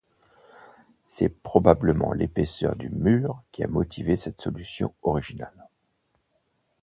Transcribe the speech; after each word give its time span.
C'est 1.07 1.29
probablement 1.29 2.11
l'épaisseur 2.11 2.75
du 2.75 2.89
mur 2.89 3.43
qui 3.51 3.63
a 3.63 3.67
motivé 3.67 4.17
cette 4.17 4.41
solution 4.41 4.95
originale. 5.03 5.69